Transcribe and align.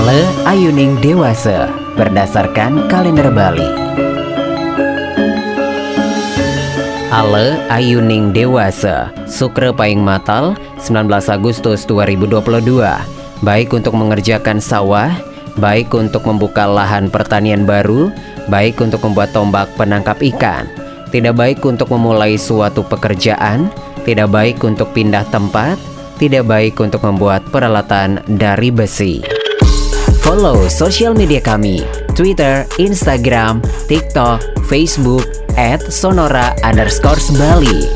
Ale 0.00 0.24
Ayuning 0.48 0.96
Dewasa 1.04 1.68
berdasarkan 1.92 2.88
kalender 2.88 3.28
Bali. 3.28 3.68
Ale 7.12 7.60
Ayuning 7.68 8.32
Dewasa, 8.32 9.12
Sukre 9.28 9.76
Paing 9.76 10.00
Matal, 10.00 10.56
19 10.80 11.04
Agustus 11.28 11.84
2022. 11.84 12.80
Baik 13.44 13.76
untuk 13.76 13.92
mengerjakan 13.92 14.56
sawah, 14.56 15.12
baik 15.60 15.92
untuk 15.92 16.24
membuka 16.24 16.64
lahan 16.64 17.12
pertanian 17.12 17.68
baru, 17.68 18.08
baik 18.48 18.80
untuk 18.80 19.04
membuat 19.04 19.36
tombak 19.36 19.68
penangkap 19.76 20.16
ikan. 20.32 20.64
Tidak 21.12 21.36
baik 21.36 21.60
untuk 21.60 21.92
memulai 21.92 22.40
suatu 22.40 22.80
pekerjaan, 22.88 23.68
tidak 24.08 24.32
baik 24.32 24.64
untuk 24.64 24.96
pindah 24.96 25.28
tempat, 25.28 25.76
tidak 26.16 26.48
baik 26.48 26.80
untuk 26.80 27.04
membuat 27.04 27.44
peralatan 27.52 28.24
dari 28.24 28.72
besi. 28.72 29.39
Follow 30.30 30.70
sosial 30.70 31.10
media 31.10 31.42
kami, 31.42 31.82
Twitter, 32.14 32.62
Instagram, 32.78 33.58
TikTok, 33.90 34.38
Facebook, 34.70 35.26
at 35.58 35.82
Sonora 35.90 36.54
underscore 36.62 37.18
Bali. 37.34 37.90